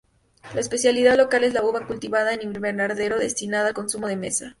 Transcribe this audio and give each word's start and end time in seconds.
La 0.55 0.61
especialidad 0.61 1.15
local 1.15 1.43
es 1.43 1.53
la 1.53 1.63
uva 1.63 1.85
cultivada 1.85 2.33
en 2.33 2.41
invernadero 2.41 3.19
destinada 3.19 3.67
al 3.67 3.75
consumo 3.75 4.07
de 4.07 4.15
mesa. 4.15 4.49